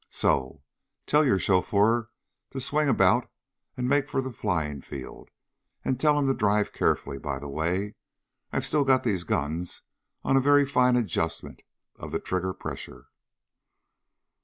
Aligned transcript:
So... 0.09 0.63
tell 1.05 1.23
your 1.23 1.37
chauffeur 1.37 2.09
to 2.49 2.59
swing 2.59 2.89
about 2.89 3.29
and 3.77 3.87
make 3.87 4.09
for 4.09 4.19
the 4.19 4.31
flying 4.33 4.81
field. 4.81 5.29
And 5.85 5.99
tell 5.99 6.17
him 6.17 6.25
to 6.25 6.33
drive 6.33 6.73
carefully, 6.73 7.19
by 7.19 7.37
the 7.37 7.47
way. 7.47 7.93
I've 8.51 8.65
still 8.65 8.83
got 8.83 9.03
these 9.03 9.23
guns 9.23 9.83
on 10.23 10.35
a 10.35 10.41
very 10.41 10.65
fine 10.65 10.95
adjustment 10.95 11.61
of 11.97 12.11
the 12.11 12.19
trigger 12.19 12.51
pressure." 12.55 13.09